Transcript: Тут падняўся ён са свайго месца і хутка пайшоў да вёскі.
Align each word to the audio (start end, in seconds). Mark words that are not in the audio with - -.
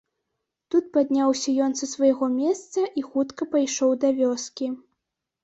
Тут 0.75 0.87
падняўся 0.95 1.53
ён 1.65 1.75
са 1.81 1.89
свайго 1.91 2.25
месца 2.39 2.87
і 3.01 3.05
хутка 3.09 3.49
пайшоў 3.53 3.95
да 4.07 4.13
вёскі. 4.23 4.73